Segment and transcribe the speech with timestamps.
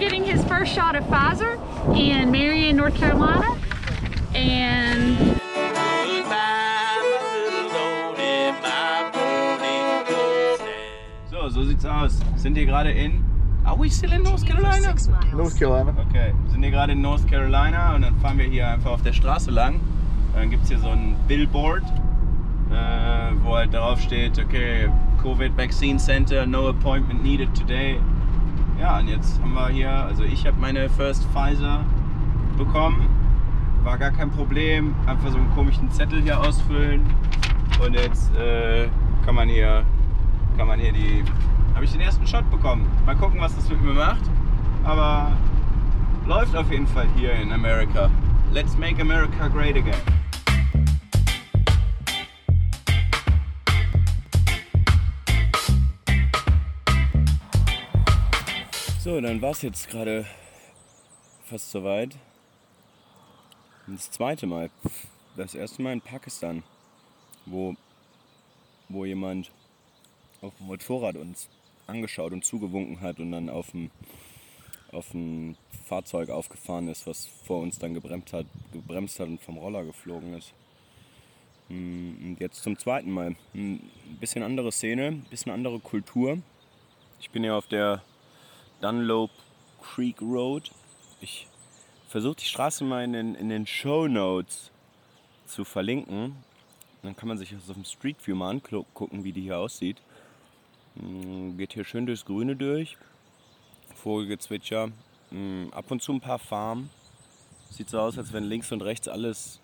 [0.00, 1.58] getting his first shot of Pfizer
[1.94, 3.54] in Marion, North Carolina.
[4.34, 5.38] And
[11.30, 12.18] So, so sieht's aus.
[12.36, 13.24] Sind hier gerade in.
[13.64, 14.94] Are we still in North Carolina?
[15.34, 15.94] North Carolina.
[16.08, 19.02] Okay, wir sind hier gerade in North Carolina und dann fahren wir hier einfach auf
[19.02, 19.80] der Straße lang.
[20.34, 21.82] Dann gibt es hier so ein Billboard,
[22.70, 24.88] äh, wo halt darauf steht, okay,
[25.22, 28.00] Covid Vaccine Center, no appointment needed today.
[28.80, 31.84] Ja, und jetzt haben wir hier, also ich habe meine First Pfizer
[32.56, 33.10] bekommen.
[33.82, 34.94] War gar kein Problem.
[35.04, 37.02] Einfach so einen komischen Zettel hier ausfüllen.
[37.84, 38.88] Und jetzt äh,
[39.26, 39.84] kann man hier,
[40.56, 41.22] kann man hier die,
[41.74, 42.86] habe ich den ersten Shot bekommen.
[43.04, 44.22] Mal gucken, was das mit mir macht.
[44.82, 45.32] Aber
[46.26, 48.08] läuft auf jeden Fall hier in America.
[48.50, 49.92] Let's make America great again.
[59.10, 60.24] So, dann war es jetzt gerade
[61.42, 62.14] fast soweit.
[63.88, 64.70] Das zweite Mal.
[65.36, 66.62] Das erste Mal in Pakistan,
[67.44, 67.74] wo,
[68.88, 69.50] wo jemand
[70.42, 71.48] auf dem Motorrad uns
[71.88, 73.90] angeschaut und zugewunken hat und dann auf dem,
[74.92, 75.56] auf ein
[75.88, 80.34] Fahrzeug aufgefahren ist, was vor uns dann gebremst hat, gebremst hat und vom Roller geflogen
[80.34, 80.54] ist.
[81.66, 83.34] Hm, Und jetzt zum zweiten Mal.
[83.54, 86.38] Ein bisschen andere Szene, ein bisschen andere Kultur.
[87.18, 88.04] Ich bin ja auf der
[88.80, 89.30] Dunlop
[89.82, 90.70] Creek Road.
[91.20, 91.46] Ich
[92.08, 94.70] versuche die Straße mal in den, in den Show Notes
[95.46, 96.36] zu verlinken.
[97.02, 99.98] Dann kann man sich das auf dem Street View mal angucken, wie die hier aussieht.
[100.96, 102.96] Mm, Geht hier schön durchs Grüne durch.
[103.94, 104.88] Vogelgezwitscher.
[105.30, 106.90] Mm, Ab und zu ein paar Farmen.
[107.70, 109.60] Sieht so aus, als wenn links und rechts alles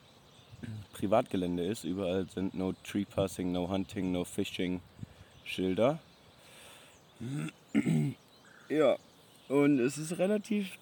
[0.93, 1.85] Privatgelände ist.
[1.85, 4.81] Überall sind No Tree Passing, No Hunting, No Fishing
[5.45, 5.99] Schilder.
[8.69, 8.97] Ja,
[9.49, 10.73] und es ist relativ.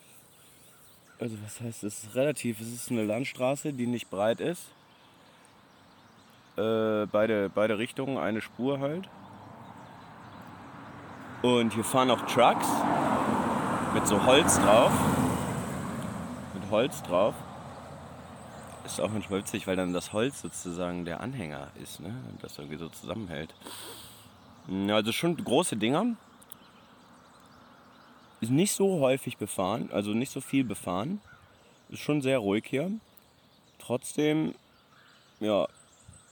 [1.20, 2.04] Also, was heißt es?
[2.04, 2.60] ist relativ?
[2.60, 4.66] Es ist eine Landstraße, die nicht breit ist.
[6.56, 9.08] Äh, beide, beide Richtungen, eine Spur halt.
[11.42, 12.66] Und hier fahren auch Trucks
[13.92, 14.92] mit so Holz drauf.
[16.54, 17.34] Mit Holz drauf.
[18.84, 22.14] Ist auch manchmal witzig, weil dann das Holz sozusagen der Anhänger ist, ne?
[22.42, 23.54] Das irgendwie so zusammenhält.
[24.88, 26.16] Also schon große Dinger.
[28.40, 31.20] Ist nicht so häufig befahren, also nicht so viel befahren.
[31.88, 32.90] Ist schon sehr ruhig hier.
[33.78, 34.54] Trotzdem,
[35.40, 35.68] ja,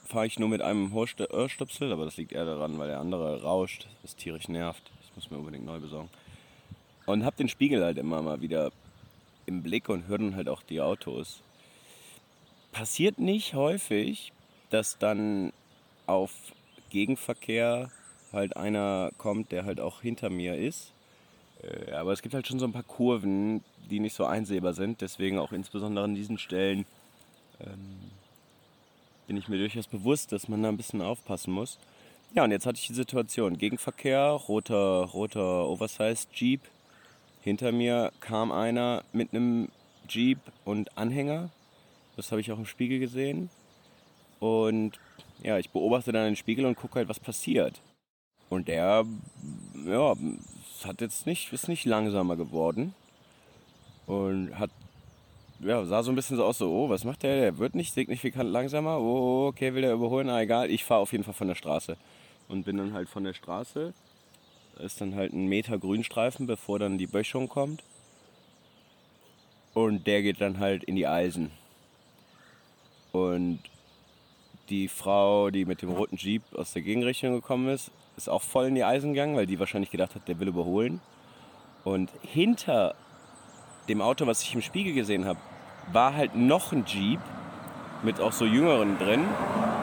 [0.06, 3.88] fahre ich nur mit einem Ohrstöpsel, aber das liegt eher daran, weil der andere rauscht,
[4.02, 4.90] das tierisch nervt.
[5.04, 6.10] Ich muss mir unbedingt neu besorgen.
[7.06, 8.72] Und hab den Spiegel halt immer mal wieder
[9.46, 11.42] im Blick und höre dann halt auch die Autos.
[12.72, 14.32] Passiert nicht häufig,
[14.70, 15.52] dass dann
[16.06, 16.32] auf
[16.90, 17.90] Gegenverkehr
[18.32, 20.91] halt einer kommt, der halt auch hinter mir ist.
[21.62, 25.00] Äh, Aber es gibt halt schon so ein paar Kurven, die nicht so einsehbar sind.
[25.00, 26.84] Deswegen auch insbesondere an diesen Stellen
[27.60, 28.10] ähm,
[29.26, 31.78] bin ich mir durchaus bewusst, dass man da ein bisschen aufpassen muss.
[32.34, 33.58] Ja, und jetzt hatte ich die Situation.
[33.58, 36.62] Gegenverkehr, roter, roter Oversized Jeep.
[37.42, 39.68] Hinter mir kam einer mit einem
[40.08, 41.50] Jeep und Anhänger.
[42.16, 43.50] Das habe ich auch im Spiegel gesehen.
[44.40, 44.98] Und
[45.42, 47.80] ja, ich beobachte dann den Spiegel und gucke halt, was passiert.
[48.48, 49.04] Und der,
[49.86, 50.14] ja,
[50.86, 52.94] hat jetzt nicht, ist nicht langsamer geworden.
[54.06, 54.70] Und hat,
[55.60, 57.40] ja, sah so ein bisschen so aus, so, oh, was macht der?
[57.40, 58.98] Der wird nicht signifikant langsamer.
[59.00, 60.26] Oh, okay, will der überholen?
[60.26, 61.96] Na egal, ich fahre auf jeden Fall von der Straße.
[62.48, 63.94] Und bin dann halt von der Straße.
[64.80, 67.82] Ist dann halt ein Meter Grünstreifen, bevor dann die Böschung kommt.
[69.74, 71.50] Und der geht dann halt in die Eisen.
[73.12, 73.60] Und
[74.68, 78.66] die Frau, die mit dem roten Jeep aus der Gegenrichtung gekommen ist, ist auch voll
[78.66, 81.00] in die Eisen gegangen, weil die wahrscheinlich gedacht hat, der will überholen.
[81.84, 82.94] Und hinter
[83.88, 85.40] dem Auto, was ich im Spiegel gesehen habe,
[85.92, 87.20] war halt noch ein Jeep
[88.02, 89.24] mit auch so Jüngeren drin.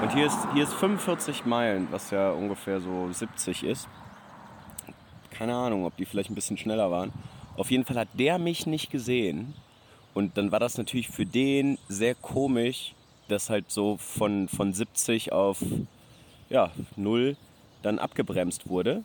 [0.02, 3.88] Und hier ist, hier ist 45 Meilen, was ja ungefähr so 70 ist.
[5.32, 7.12] Keine Ahnung, ob die vielleicht ein bisschen schneller waren.
[7.58, 9.54] Auf jeden Fall hat der mich nicht gesehen.
[10.14, 12.94] Und dann war das natürlich für den sehr komisch,
[13.28, 15.62] dass halt so von, von 70 auf
[16.50, 17.38] ja, 0
[17.82, 19.04] dann abgebremst wurde.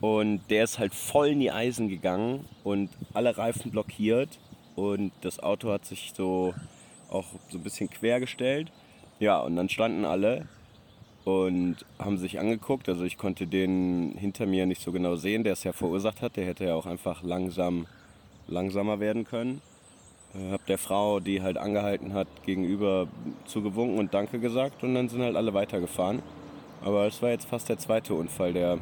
[0.00, 4.38] Und der ist halt voll in die Eisen gegangen und alle Reifen blockiert.
[4.76, 6.54] Und das Auto hat sich so
[7.10, 8.70] auch so ein bisschen quer gestellt.
[9.18, 10.46] Ja, und dann standen alle
[11.24, 12.88] und haben sich angeguckt.
[12.88, 16.36] Also ich konnte den hinter mir nicht so genau sehen, der es ja verursacht hat.
[16.36, 17.86] Der hätte ja auch einfach langsam
[18.46, 19.60] langsamer werden können.
[20.50, 23.08] Hab der Frau, die halt angehalten hat, gegenüber
[23.46, 26.22] zugewunken und Danke gesagt und dann sind halt alle weitergefahren.
[26.82, 28.78] Aber es war jetzt fast der zweite Unfall, der,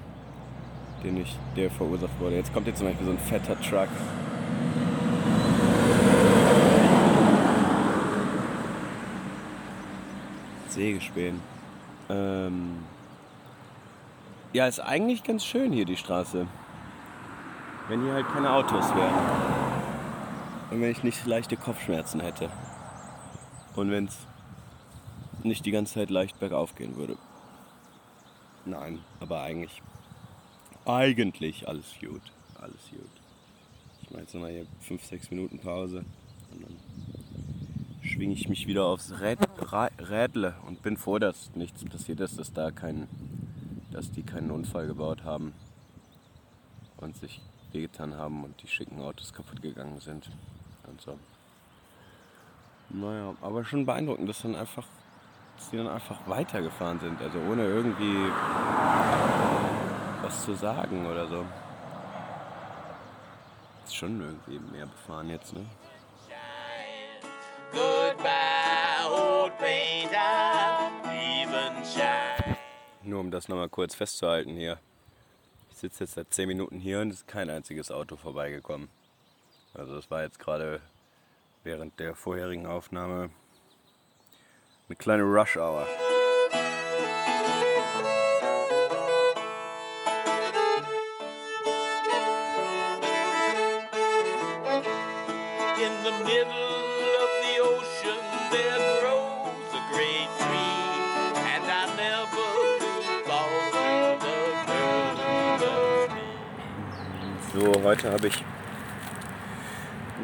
[1.03, 2.37] den ich, der verursacht wurde.
[2.37, 3.89] Jetzt kommt hier zum Beispiel so ein fetter Truck.
[10.69, 11.41] Sägespähen.
[12.11, 12.77] Ähm
[14.53, 16.47] ja, ist eigentlich ganz schön hier die Straße.
[17.89, 19.15] Wenn hier halt keine Autos wären.
[20.71, 22.51] Und wenn ich nicht leichte Kopfschmerzen hätte.
[23.75, 24.17] Und wenn es
[25.45, 27.17] nicht die ganze Zeit leicht bergauf gehen würde.
[28.67, 29.81] Nein, aber eigentlich.
[30.85, 32.23] Eigentlich alles gut.
[32.61, 33.11] Alles gut.
[34.03, 36.05] Ich mache jetzt nochmal hier 5-6 Minuten Pause.
[36.53, 36.77] Und dann
[38.03, 39.39] schwinge ich mich wieder aufs Rät,
[39.99, 43.09] Rädle und bin froh, dass nichts passiert ist, dass da kein,
[43.93, 45.53] dass die keinen Unfall gebaut haben
[46.97, 47.41] und sich
[47.73, 50.31] wehgetan haben und die schicken Autos kaputt gegangen sind
[50.89, 51.19] und so.
[52.91, 54.87] Naja, aber schon beeindruckend, dass dann einfach,
[55.57, 58.31] dass die dann einfach weitergefahren sind, also ohne irgendwie
[60.23, 61.45] was zu sagen oder so.
[63.85, 65.65] Ist schon irgendwie mehr befahren jetzt, ne?
[73.03, 74.79] Nur um das nochmal kurz festzuhalten hier.
[75.71, 78.89] Ich sitze jetzt seit 10 Minuten hier und es ist kein einziges Auto vorbeigekommen.
[79.75, 80.81] Also das war jetzt gerade
[81.63, 83.31] während der vorherigen Aufnahme
[84.89, 85.87] eine kleine Rush Hour.
[95.79, 96.53] In the middle
[97.23, 98.21] of the ocean
[98.53, 100.79] there grows a great tree,
[101.53, 102.47] and I never
[103.27, 106.23] fall through the curtain.
[107.53, 108.45] So, heute habe ich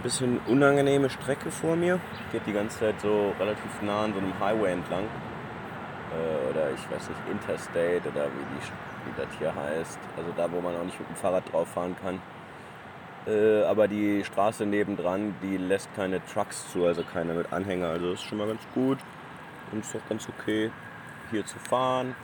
[0.03, 2.01] ein bisschen unangenehme Strecke vor mir.
[2.33, 5.05] Geht die ganze Zeit so relativ nah an so einem Highway entlang.
[5.05, 10.01] Äh, oder ich weiß nicht, Interstate oder wie, die, wie das hier heißt.
[10.17, 12.21] Also da, wo man auch nicht mit dem Fahrrad drauf fahren kann.
[13.29, 17.91] Äh, aber die Straße nebendran, die lässt keine Trucks zu, also keine mit Anhänger.
[17.91, 18.99] Also ist schon mal ganz gut.
[19.71, 20.73] Und ist auch ganz okay,
[21.31, 22.17] hier zu fahren.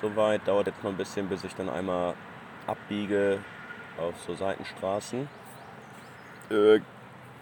[0.00, 2.14] Soweit dauert jetzt noch ein bisschen, bis ich dann einmal
[2.68, 3.40] abbiege
[3.98, 5.28] auf so Seitenstraßen.
[6.50, 6.78] Äh,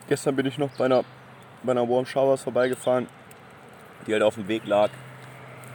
[0.08, 1.04] gestern bin ich noch bei einer,
[1.62, 3.08] bei einer Warm Showers vorbeigefahren,
[4.06, 4.90] die halt auf dem Weg lag.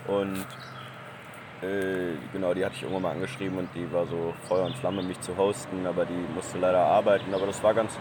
[0.08, 0.46] Und
[1.62, 5.04] äh, genau, die hatte ich irgendwann mal angeschrieben und die war so Feuer und Flamme,
[5.04, 7.34] mich zu hosten, aber die musste leider arbeiten.
[7.34, 7.98] Aber das war ganz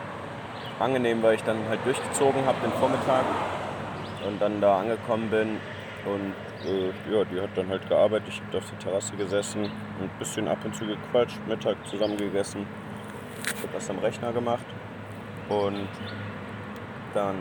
[0.78, 3.24] angenehm, weil ich dann halt durchgezogen habe den Vormittag
[4.26, 5.58] und dann da angekommen bin.
[6.06, 6.34] Und
[6.66, 8.28] äh, ja, die hat dann halt gearbeitet.
[8.28, 12.16] Ich habe auf der Terrasse gesessen und ein bisschen ab und zu gequatscht, Mittag zusammen
[12.16, 12.66] gegessen.
[13.44, 14.64] Ich habe das am Rechner gemacht.
[15.50, 15.88] Und
[17.12, 17.34] dann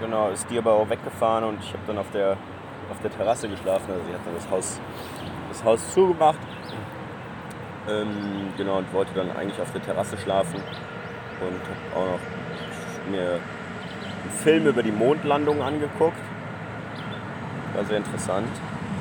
[0.00, 2.32] genau, ist die aber auch weggefahren und ich habe dann auf der,
[2.90, 3.92] auf der Terrasse geschlafen.
[3.92, 4.80] Also sie hat dann das Haus,
[5.48, 6.38] das Haus zugemacht.
[7.88, 10.56] Ähm, genau, und wollte dann eigentlich auf der Terrasse schlafen.
[10.56, 11.60] Und
[11.94, 16.18] habe auch noch mir einen Film über die Mondlandung angeguckt.
[17.74, 18.50] War sehr interessant,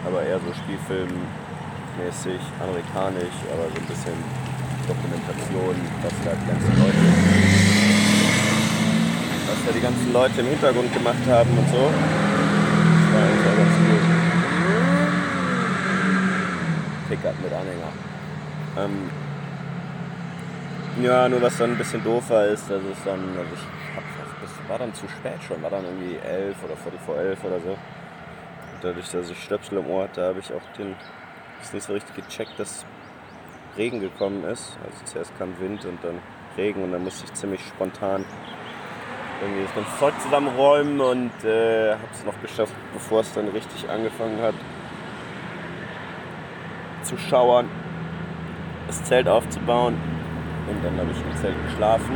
[0.05, 4.13] aber eher so Spielfilmmäßig, amerikanisch, aber so ein bisschen
[4.87, 7.58] Dokumentation, was da die ganzen
[9.49, 11.89] was da die ganzen Leute im Hintergrund gemacht haben und so.
[11.89, 13.99] Das war eigentlich auch ganz cool.
[17.09, 17.91] Pickup mit Anhänger.
[18.77, 19.09] Ähm,
[21.03, 24.03] ja, nur was dann ein bisschen doof war, ist, dass es dann, also ich hab,
[24.41, 27.59] das war dann zu spät schon, war dann irgendwie elf oder viertel vor elf oder
[27.59, 27.71] so.
[27.71, 30.95] Und dadurch, dass ich Stöpsel im Ohr hatte, habe ich auch den,
[31.59, 32.85] das nicht so richtig gecheckt, dass
[33.77, 34.77] Regen gekommen ist.
[34.83, 36.19] Also zuerst kam Wind und dann
[36.57, 38.25] Regen und dann musste ich ziemlich spontan
[39.41, 43.89] irgendwie das ganze Zeug zusammenräumen und äh, habe es noch geschafft, bevor es dann richtig
[43.89, 44.55] angefangen hat
[47.03, 47.69] zu schauern,
[48.87, 49.95] das Zelt aufzubauen
[50.69, 52.15] und dann habe ich im Zelt geschlafen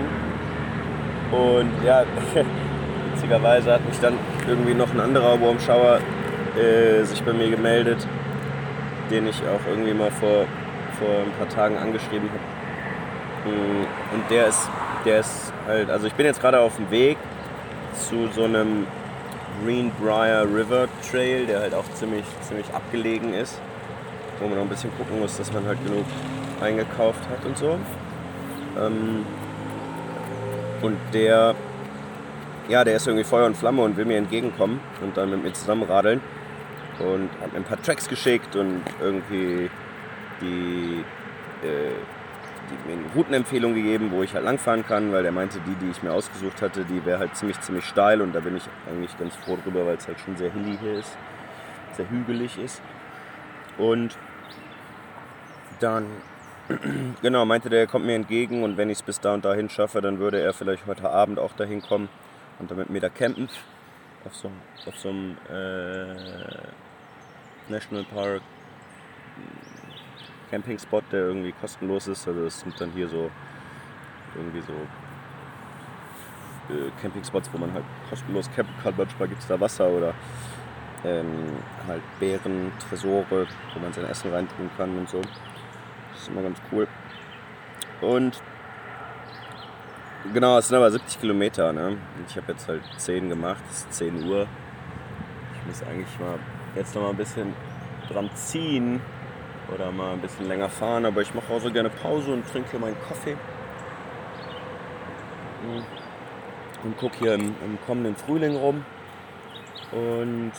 [1.31, 2.03] und ja,
[3.13, 5.99] witzigerweise hat mich dann irgendwie noch ein anderer Wurmschauer
[6.57, 8.05] äh, sich bei mir gemeldet,
[9.09, 10.45] den ich auch irgendwie mal vor,
[10.99, 12.53] vor ein paar Tagen angeschrieben habe.
[14.13, 14.69] Und der ist,
[15.05, 17.17] der ist halt, also ich bin jetzt gerade auf dem Weg
[17.93, 18.87] zu so einem
[19.63, 23.61] Greenbrier River Trail, der halt auch ziemlich, ziemlich abgelegen ist,
[24.39, 26.05] wo man noch ein bisschen gucken muss, dass man halt genug
[26.61, 27.77] eingekauft hat und so.
[28.79, 29.25] Ähm,
[30.81, 31.55] und der,
[32.67, 35.53] ja, der ist irgendwie Feuer und Flamme und will mir entgegenkommen und dann mit mir
[35.53, 36.21] zusammen radeln.
[36.99, 39.69] Und hat mir ein paar Tracks geschickt und irgendwie
[40.41, 41.03] die,
[41.65, 42.12] äh, die
[42.85, 46.03] mir eine Routenempfehlung gegeben, wo ich halt langfahren kann, weil der meinte, die, die ich
[46.03, 49.35] mir ausgesucht hatte, die wäre halt ziemlich, ziemlich steil und da bin ich eigentlich ganz
[49.35, 51.17] froh drüber, weil es halt schon sehr hilly hier ist,
[51.93, 52.81] sehr hügelig ist.
[53.77, 54.17] Und
[55.79, 56.05] dann,
[57.21, 59.69] genau, meinte der, er kommt mir entgegen und wenn ich es bis da und dahin
[59.69, 62.09] schaffe, dann würde er vielleicht heute Abend auch dahin kommen
[62.59, 63.49] und dann mit mir da campen.
[64.25, 64.51] auf so,
[64.85, 66.13] auf so einem äh,
[67.69, 68.41] National Park
[70.53, 72.27] Campingspot, der irgendwie kostenlos ist.
[72.27, 73.31] Also es sind dann hier so
[74.35, 74.73] irgendwie so
[76.71, 78.93] äh, Campingspots, wo man halt kostenlos campen kann.
[78.95, 80.13] Manchmal gibt es da Wasser oder
[81.03, 81.57] ähm,
[81.87, 85.21] halt Bären, Tresore, wo man sein Essen reintun kann und so.
[85.21, 86.87] Das ist immer ganz cool.
[88.01, 88.39] Und
[90.33, 91.73] genau, es sind aber 70 Kilometer.
[91.73, 91.97] Ne?
[92.27, 94.45] Ich habe jetzt halt 10 gemacht, es ist 10 Uhr.
[95.55, 96.37] Ich muss eigentlich mal
[96.75, 97.55] jetzt noch mal ein bisschen
[98.07, 99.01] dran ziehen
[99.73, 102.71] oder mal ein bisschen länger fahren, aber ich mache auch so gerne Pause und trinke
[102.71, 103.35] hier meinen Kaffee.
[106.83, 108.85] Und gucke hier im, im kommenden Frühling rum.
[109.91, 110.51] Und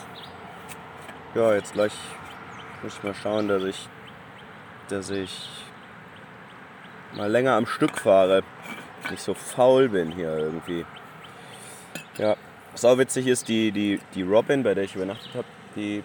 [1.35, 1.93] ja, jetzt gleich
[2.83, 3.89] muss ich mal schauen, dass ich,
[4.89, 5.49] dass ich
[7.15, 8.43] mal länger am Stück fahre.
[9.11, 10.87] Nicht so faul bin hier irgendwie.
[12.17, 12.37] Ja,
[12.83, 16.03] auch witzig ist, die, die, die Robin, bei der ich übernachtet habe, die,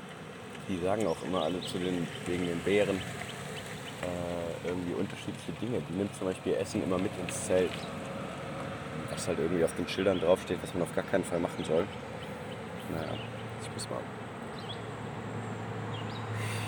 [0.69, 5.81] die sagen auch immer alle zu den, wegen den Bären äh, irgendwie unterschiedliche Dinge.
[5.89, 7.71] Die nimmt zum Beispiel Essen immer mit ins Zelt.
[9.11, 11.85] Was halt irgendwie auf den Schildern draufsteht, was man auf gar keinen Fall machen soll.
[12.93, 13.13] Naja,
[13.61, 13.99] ich muss mal.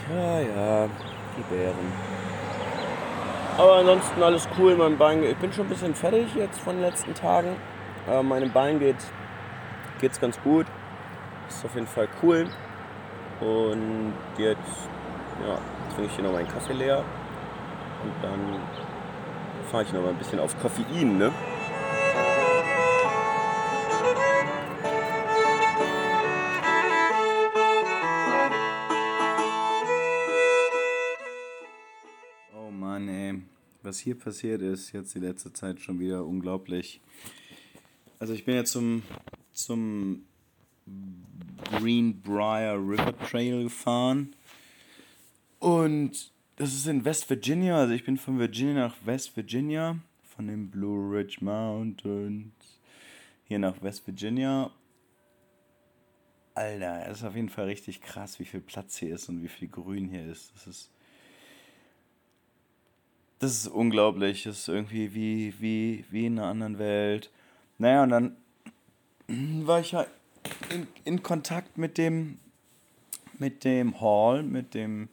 [0.10, 0.90] Ja, ja,
[1.38, 1.94] die Bären.
[3.58, 4.76] Aber ansonsten alles cool.
[4.76, 7.56] Mein Bein, ich bin schon ein bisschen fertig jetzt von den letzten Tagen.
[8.08, 8.96] Aber meinem Bein geht
[10.00, 10.66] geht's ganz gut.
[11.48, 12.48] Ist auf jeden Fall cool.
[13.42, 14.60] Und jetzt
[15.46, 15.60] ja,
[15.96, 17.04] trinke ich hier noch meinen Kaffee leer.
[18.04, 18.60] Und dann
[19.72, 21.32] fahre ich noch mal ein bisschen auf Koffein, ne?
[32.56, 33.42] Oh Mann, ey.
[33.82, 37.02] Was hier passiert ist, jetzt die letzte Zeit schon wieder unglaublich.
[38.20, 39.02] Also ich bin jetzt zum,
[39.52, 40.26] zum
[41.80, 44.36] Greenbrier River Trail gefahren.
[45.60, 47.78] Und das ist in West Virginia.
[47.78, 49.98] Also ich bin von Virginia nach West Virginia.
[50.24, 52.54] Von den Blue Ridge Mountains.
[53.46, 54.72] Hier nach West Virginia.
[56.54, 59.48] Alter, es ist auf jeden Fall richtig krass, wie viel Platz hier ist und wie
[59.48, 60.54] viel Grün hier ist.
[60.54, 60.92] Das ist
[63.42, 64.44] das ist unglaublich.
[64.44, 67.32] Das ist irgendwie wie, wie, wie in einer anderen Welt.
[67.80, 68.38] Naja, und dann
[69.28, 70.06] war ich ja
[70.70, 72.40] in, in Kontakt mit dem,
[73.38, 75.10] mit dem Hall, mit dem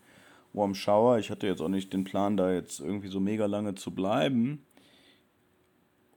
[0.52, 1.18] Warm Shower.
[1.18, 4.64] Ich hatte jetzt auch nicht den Plan, da jetzt irgendwie so mega lange zu bleiben.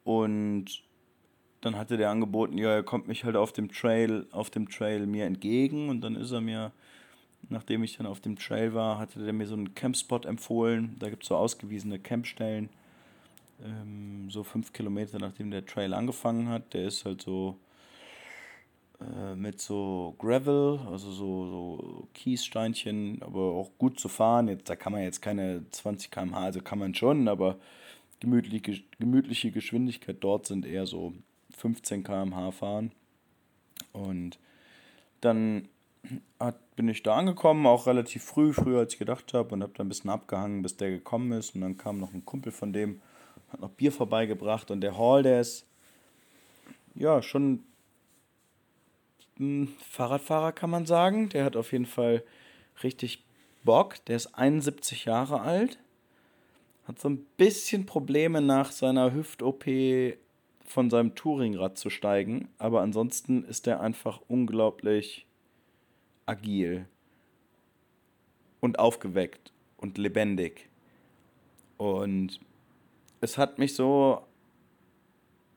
[0.04, 0.84] Und
[1.62, 5.06] dann hatte der angeboten, ja, er kommt mich halt auf dem Trail, auf dem Trail
[5.06, 6.72] mir entgegen und dann ist er mir
[7.50, 10.96] nachdem ich dann auf dem Trail war, hatte der mir so einen Campspot empfohlen.
[11.00, 12.70] Da gibt es so ausgewiesene Campstellen.
[13.64, 16.74] Ähm, so fünf Kilometer nachdem der Trail angefangen hat.
[16.74, 17.58] Der ist halt so
[19.02, 24.48] äh, mit so Gravel, also so, so Kiessteinchen, aber auch gut zu fahren.
[24.48, 27.58] Jetzt, da kann man jetzt keine 20 km/h, also kann man schon, aber
[28.20, 31.14] gemütliche, gemütliche Geschwindigkeit dort sind eher so
[31.58, 32.92] 15 km/h fahren.
[33.92, 34.38] Und
[35.22, 35.68] dann
[36.40, 39.74] hat, bin ich da angekommen, auch relativ früh, früher als ich gedacht habe, und habe
[39.76, 41.56] da ein bisschen abgehangen, bis der gekommen ist.
[41.56, 43.02] Und dann kam noch ein Kumpel von dem,
[43.52, 44.72] hat noch Bier vorbeigebracht.
[44.72, 45.66] Und der Hall, der ist
[46.96, 47.64] ja schon
[49.90, 51.30] Fahrradfahrer, kann man sagen.
[51.30, 52.24] Der hat auf jeden Fall
[52.84, 53.24] richtig
[53.64, 54.04] Bock.
[54.06, 55.80] Der ist 71 Jahre alt,
[56.88, 59.66] hat so ein bisschen Probleme nach seiner Hüft-OP
[60.66, 65.28] von seinem Touringrad zu steigen, aber ansonsten ist er einfach unglaublich
[66.26, 66.88] agil
[68.62, 70.70] und aufgeweckt und lebendig.
[71.78, 72.40] Und
[73.20, 74.26] es hat mich so,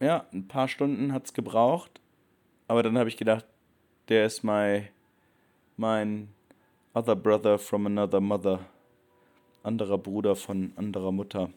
[0.01, 2.01] ja, ein paar Stunden hat es gebraucht,
[2.67, 3.47] aber dann habe ich gedacht,
[4.09, 4.89] der ist my,
[5.77, 6.29] mein
[6.95, 8.67] other brother from another mother,
[9.63, 11.51] anderer Bruder von anderer Mutter.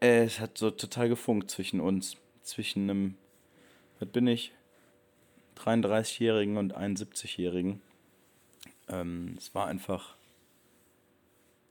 [0.00, 3.16] Es hat so total gefunkt zwischen uns, zwischen einem,
[3.98, 4.52] was bin ich,
[5.56, 7.82] 33-Jährigen und 71-Jährigen.
[8.88, 10.16] Ähm, es war einfach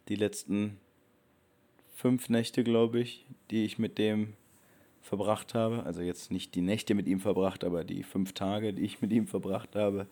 [0.09, 0.79] die letzten
[1.95, 4.33] fünf Nächte, glaube ich, die ich mit dem
[5.01, 5.83] verbracht habe.
[5.83, 9.11] Also jetzt nicht die Nächte mit ihm verbracht, aber die fünf Tage, die ich mit
[9.11, 10.07] ihm verbracht habe,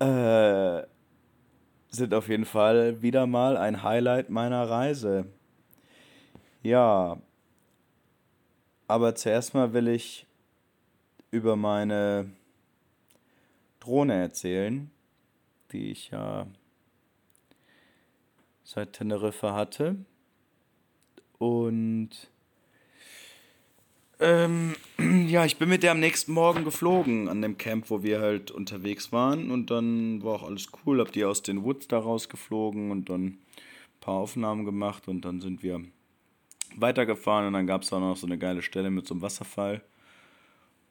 [0.00, 0.86] äh,
[1.90, 5.26] sind auf jeden Fall wieder mal ein Highlight meiner Reise.
[6.62, 7.20] Ja,
[8.86, 10.26] aber zuerst mal will ich
[11.30, 12.30] über meine
[13.78, 14.90] Drohne erzählen,
[15.72, 16.46] die ich ja
[18.64, 19.96] seit Teneriffa hatte.
[21.38, 22.29] Und
[24.20, 24.74] ähm,
[25.28, 28.50] ja, ich bin mit der am nächsten Morgen geflogen an dem Camp, wo wir halt
[28.50, 29.50] unterwegs waren.
[29.50, 31.00] Und dann war auch alles cool.
[31.00, 33.38] Hab die aus den Woods da rausgeflogen und dann ein
[34.00, 35.08] paar Aufnahmen gemacht.
[35.08, 35.80] Und dann sind wir
[36.76, 37.46] weitergefahren.
[37.46, 39.82] Und dann gab es auch noch so eine geile Stelle mit so einem Wasserfall.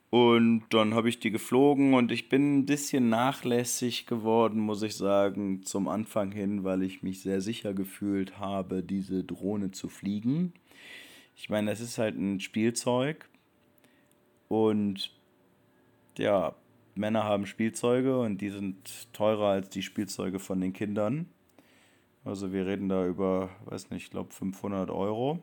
[0.10, 4.96] Und dann habe ich die geflogen und ich bin ein bisschen nachlässig geworden, muss ich
[4.96, 10.54] sagen, zum Anfang hin, weil ich mich sehr sicher gefühlt habe, diese Drohne zu fliegen.
[11.40, 13.30] Ich meine, das ist halt ein Spielzeug
[14.50, 15.10] und
[16.18, 16.54] ja,
[16.96, 21.30] Männer haben Spielzeuge und die sind teurer als die Spielzeuge von den Kindern.
[22.26, 25.40] Also wir reden da über, weiß nicht, ich glaube 500 Euro.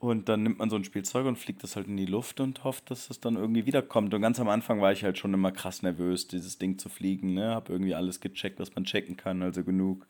[0.00, 2.64] Und dann nimmt man so ein Spielzeug und fliegt das halt in die Luft und
[2.64, 4.12] hofft, dass es dann irgendwie wiederkommt.
[4.12, 7.34] Und ganz am Anfang war ich halt schon immer krass nervös, dieses Ding zu fliegen.
[7.34, 7.54] Ne?
[7.54, 9.40] Hab irgendwie alles gecheckt, was man checken kann.
[9.40, 10.04] Also genug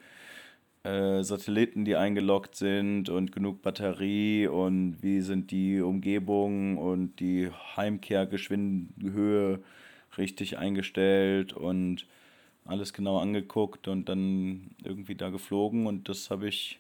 [0.85, 7.51] äh, Satelliten, die eingeloggt sind und genug Batterie und wie sind die Umgebungen und die
[7.77, 9.61] Heimkehrgeschwindenhöhe
[10.17, 12.07] richtig eingestellt und
[12.65, 15.87] alles genau angeguckt und dann irgendwie da geflogen.
[15.87, 16.79] Und das habe ich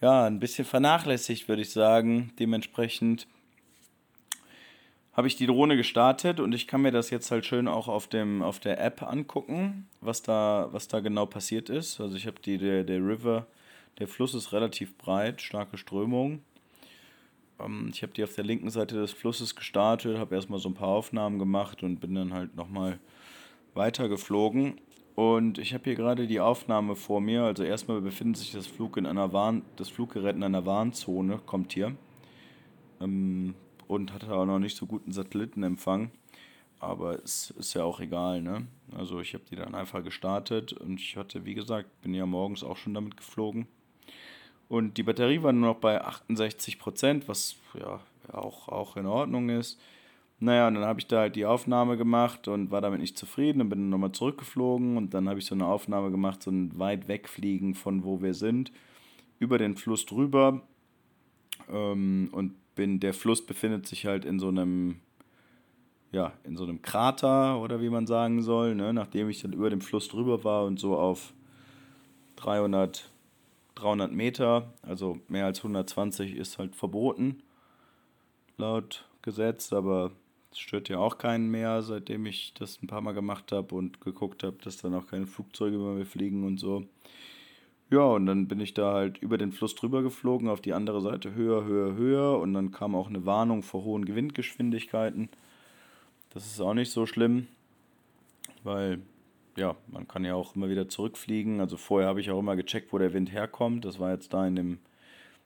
[0.00, 2.32] ja, ein bisschen vernachlässigt, würde ich sagen.
[2.38, 3.26] Dementsprechend
[5.16, 8.06] habe ich die Drohne gestartet und ich kann mir das jetzt halt schön auch auf,
[8.06, 12.00] dem, auf der App angucken, was da, was da genau passiert ist.
[12.00, 13.46] Also ich habe die, der, der River,
[13.98, 16.42] der Fluss ist relativ breit, starke Strömung.
[17.58, 20.74] Ähm, ich habe die auf der linken Seite des Flusses gestartet, habe erstmal so ein
[20.74, 22.98] paar Aufnahmen gemacht und bin dann halt nochmal
[23.72, 24.78] weiter geflogen.
[25.14, 27.44] Und ich habe hier gerade die Aufnahme vor mir.
[27.44, 31.72] Also erstmal befindet sich das, Flug in einer Warn das Fluggerät in einer Warnzone, kommt
[31.72, 31.96] hier.
[33.00, 33.54] Ähm,
[33.88, 36.10] und hatte auch noch nicht so guten Satellitenempfang.
[36.78, 38.66] Aber es ist ja auch egal, ne?
[38.96, 42.62] Also ich habe die dann einfach gestartet und ich hatte, wie gesagt, bin ja morgens
[42.62, 43.66] auch schon damit geflogen.
[44.68, 48.00] Und die Batterie war nur noch bei 68 Prozent, was ja
[48.32, 49.80] auch, auch in Ordnung ist.
[50.38, 53.62] Naja, und dann habe ich da halt die Aufnahme gemacht und war damit nicht zufrieden
[53.62, 56.78] und bin dann nochmal zurückgeflogen und dann habe ich so eine Aufnahme gemacht, so ein
[56.78, 58.70] weit wegfliegen von wo wir sind,
[59.38, 60.60] über den Fluss drüber
[61.70, 65.00] ähm, und bin, der Fluss befindet sich halt in so einem,
[66.12, 68.92] ja, in so einem Krater oder wie man sagen soll, ne?
[68.92, 71.34] nachdem ich dann über dem Fluss drüber war und so auf
[72.36, 73.10] 300,
[73.74, 77.42] 300 Meter, also mehr als 120 ist halt verboten
[78.58, 80.12] laut Gesetz, aber
[80.50, 84.00] das stört ja auch keinen mehr, seitdem ich das ein paar Mal gemacht habe und
[84.00, 86.84] geguckt habe, dass dann auch keine Flugzeuge über mir fliegen und so.
[87.90, 91.00] Ja, und dann bin ich da halt über den Fluss drüber geflogen, auf die andere
[91.00, 92.38] Seite höher, höher, höher.
[92.40, 95.28] Und dann kam auch eine Warnung vor hohen Gewindgeschwindigkeiten.
[96.30, 97.46] Das ist auch nicht so schlimm,
[98.64, 99.00] weil
[99.56, 101.60] ja, man kann ja auch immer wieder zurückfliegen.
[101.60, 103.84] Also vorher habe ich auch immer gecheckt, wo der Wind herkommt.
[103.84, 104.78] Das war jetzt da in dem,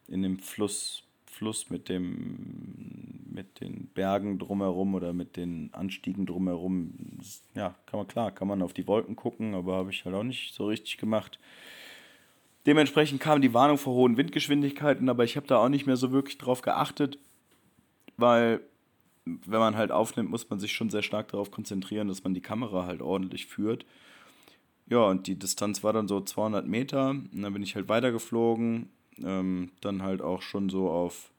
[0.08, 6.92] in dem Fluss Fluss mit dem mit den Bergen drumherum oder mit den Anstiegen drumherum.
[7.54, 10.24] Ja, kann man klar, kann man auf die Wolken gucken, aber habe ich halt auch
[10.24, 11.38] nicht so richtig gemacht.
[12.66, 16.12] Dementsprechend kam die Warnung vor hohen Windgeschwindigkeiten, aber ich habe da auch nicht mehr so
[16.12, 17.18] wirklich drauf geachtet,
[18.16, 18.60] weil
[19.24, 22.40] wenn man halt aufnimmt, muss man sich schon sehr stark darauf konzentrieren, dass man die
[22.40, 23.84] Kamera halt ordentlich führt.
[24.88, 27.10] Ja, und die Distanz war dann so 200 Meter.
[27.10, 28.88] Und dann bin ich halt weitergeflogen,
[29.22, 31.30] ähm, dann halt auch schon so auf,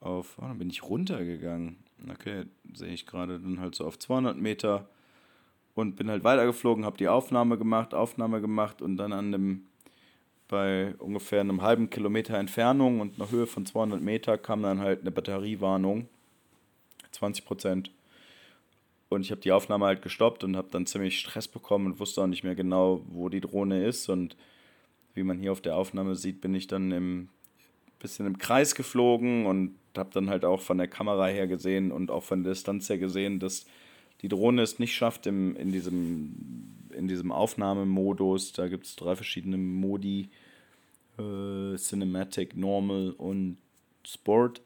[0.00, 1.76] auf, oh, dann bin ich runtergegangen.
[2.10, 4.88] Okay, sehe ich gerade dann halt so auf 200 Meter
[5.74, 9.66] und bin halt weitergeflogen, habe die Aufnahme gemacht, Aufnahme gemacht und dann an dem,
[10.48, 15.00] bei ungefähr einem halben Kilometer Entfernung und einer Höhe von 200 Meter kam dann halt
[15.00, 16.08] eine Batteriewarnung,
[17.12, 17.90] 20 Prozent.
[19.08, 22.22] Und ich habe die Aufnahme halt gestoppt und habe dann ziemlich Stress bekommen und wusste
[22.22, 24.36] auch nicht mehr genau, wo die Drohne ist und
[25.14, 27.28] wie man hier auf der Aufnahme sieht, bin ich dann im
[28.04, 32.10] bisschen im Kreis geflogen und habe dann halt auch von der Kamera her gesehen und
[32.10, 33.64] auch von der Distanz her gesehen, dass
[34.22, 36.34] die Drohne es nicht schafft im, in, diesem,
[36.92, 38.52] in diesem Aufnahmemodus.
[38.52, 40.30] Da gibt es drei verschiedene Modi:
[41.18, 43.58] äh, Cinematic, Normal und
[44.06, 44.62] Sport.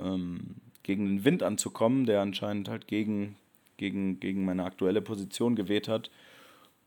[0.00, 0.56] Ähm,
[0.88, 3.36] gegen den Wind anzukommen, der anscheinend halt gegen,
[3.76, 6.10] gegen, gegen meine aktuelle Position geweht hat.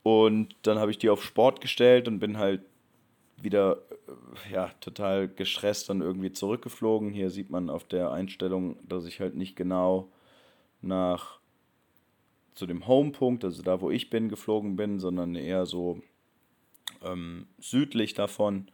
[0.01, 2.61] Und dann habe ich die auf Sport gestellt und bin halt
[3.39, 7.11] wieder äh, ja, total gestresst dann irgendwie zurückgeflogen.
[7.11, 10.09] Hier sieht man auf der Einstellung, dass ich halt nicht genau
[10.81, 11.40] nach
[12.53, 16.01] zu dem Homepunkt, also da, wo ich bin, geflogen bin, sondern eher so
[17.03, 18.67] ähm, südlich davon,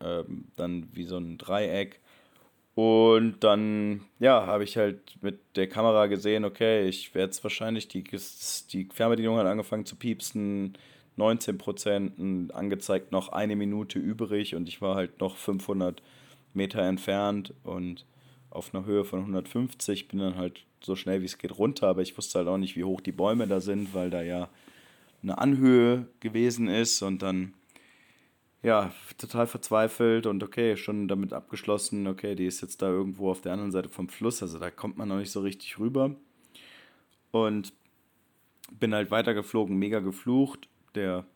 [0.00, 2.00] ähm, dann wie so ein Dreieck.
[2.74, 7.88] Und dann, ja, habe ich halt mit der Kamera gesehen, okay, ich werde jetzt wahrscheinlich,
[7.88, 10.76] die, die Fernbedienung hat angefangen zu piepsen,
[11.16, 16.02] 19 Prozent, angezeigt noch eine Minute übrig und ich war halt noch 500
[16.52, 18.04] Meter entfernt und
[18.56, 22.02] auf einer Höhe von 150, bin dann halt so schnell wie es geht runter, aber
[22.02, 24.48] ich wusste halt auch nicht, wie hoch die Bäume da sind, weil da ja
[25.22, 27.54] eine Anhöhe gewesen ist und dann
[28.62, 33.40] ja, total verzweifelt und okay, schon damit abgeschlossen, okay, die ist jetzt da irgendwo auf
[33.40, 36.16] der anderen Seite vom Fluss, also da kommt man noch nicht so richtig rüber.
[37.30, 37.72] Und
[38.72, 40.68] bin halt weitergeflogen, mega geflucht.
[40.94, 41.26] Der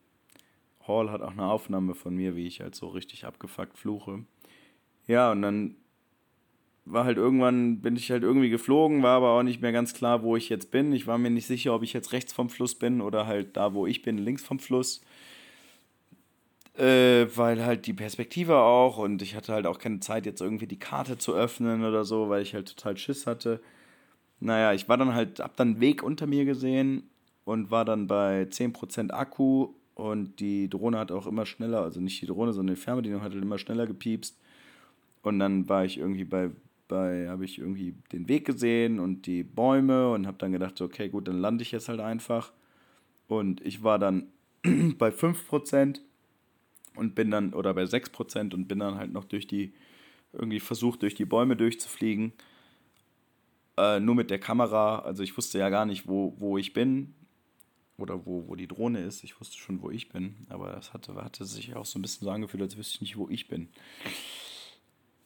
[0.87, 4.25] Hall hat auch eine Aufnahme von mir, wie ich halt so richtig abgefuckt fluche.
[5.07, 5.75] Ja, und dann
[6.85, 10.23] war halt irgendwann, bin ich halt irgendwie geflogen, war aber auch nicht mehr ganz klar,
[10.23, 10.93] wo ich jetzt bin.
[10.93, 13.73] Ich war mir nicht sicher, ob ich jetzt rechts vom Fluss bin oder halt da,
[13.73, 15.01] wo ich bin, links vom Fluss.
[16.77, 20.67] Äh, weil halt die Perspektive auch und ich hatte halt auch keine Zeit, jetzt irgendwie
[20.67, 23.61] die Karte zu öffnen oder so, weil ich halt total Schiss hatte.
[24.39, 27.03] Naja, ich war dann halt, hab dann Weg unter mir gesehen
[27.45, 32.21] und war dann bei 10% Akku und die Drohne hat auch immer schneller, also nicht
[32.21, 34.37] die Drohne, sondern die Fernbedienung hat halt immer schneller gepiepst.
[35.21, 36.49] Und dann war ich irgendwie bei,
[36.91, 40.83] bei habe ich irgendwie den Weg gesehen und die Bäume und habe dann gedacht, so,
[40.83, 42.51] okay, gut, dann lande ich jetzt halt einfach.
[43.29, 44.27] Und ich war dann
[44.97, 46.01] bei 5%
[46.97, 49.73] und bin dann, oder bei 6% und bin dann halt noch durch die,
[50.33, 52.33] irgendwie versucht, durch die Bäume durchzufliegen.
[53.77, 57.15] Äh, nur mit der Kamera, also ich wusste ja gar nicht, wo, wo ich bin
[57.97, 59.23] oder wo, wo die Drohne ist.
[59.23, 62.25] Ich wusste schon, wo ich bin, aber das hatte, hatte sich auch so ein bisschen
[62.25, 63.69] so angefühlt, als wüsste ich nicht, wo ich bin.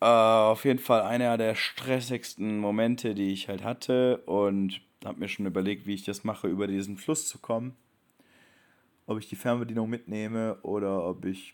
[0.01, 5.27] Äh, auf jeden Fall einer der stressigsten Momente, die ich halt hatte und habe mir
[5.27, 7.75] schon überlegt, wie ich das mache, über diesen Fluss zu kommen.
[9.07, 11.53] Ob ich die Fernbedienung mitnehme oder ob ich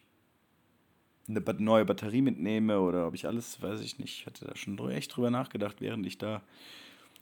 [1.27, 4.19] eine neue Batterie mitnehme oder ob ich alles, weiß ich nicht.
[4.19, 6.41] Ich hatte da schon echt drüber nachgedacht, während ich da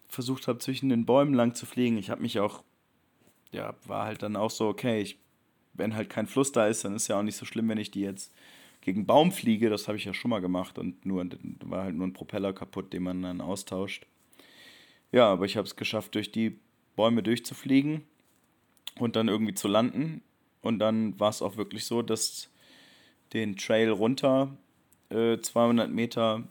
[0.08, 1.98] versucht habe, zwischen den Bäumen lang zu fliegen.
[1.98, 2.64] Ich habe mich auch,
[3.52, 5.20] ja, war halt dann auch so, okay, ich,
[5.74, 7.92] wenn halt kein Fluss da ist, dann ist ja auch nicht so schlimm, wenn ich
[7.92, 8.34] die jetzt
[8.82, 9.70] gegen Baum fliege.
[9.70, 11.26] Das habe ich ja schon mal gemacht und nur
[11.64, 14.06] war halt nur ein Propeller kaputt, den man dann austauscht.
[15.12, 16.60] Ja, aber ich habe es geschafft, durch die
[16.96, 18.04] Bäume durchzufliegen
[19.00, 20.22] und dann irgendwie zu landen.
[20.62, 22.50] Und dann war es auch wirklich so, dass
[23.34, 24.56] den Trail runter,
[25.10, 26.44] äh, 200 Meter,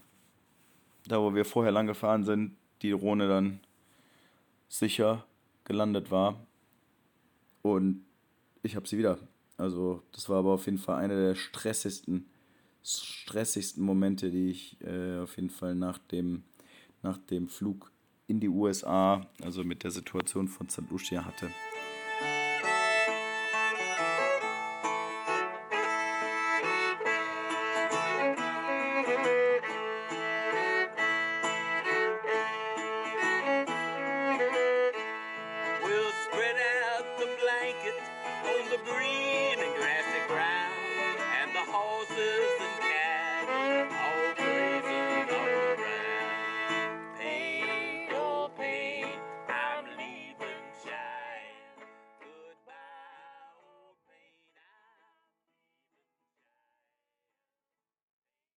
[1.06, 3.60] da wo wir vorher lang gefahren sind, die Drohne dann
[4.68, 5.24] sicher
[5.64, 6.46] gelandet war.
[7.62, 8.04] Und
[8.62, 9.18] ich habe sie wieder.
[9.58, 12.26] Also das war aber auf jeden Fall einer der stressigsten,
[12.82, 16.44] stressigsten Momente, die ich äh, auf jeden Fall nach dem,
[17.02, 17.90] nach dem Flug
[18.28, 20.84] in die USA, also mit der Situation von St.
[20.90, 21.50] Lucia hatte.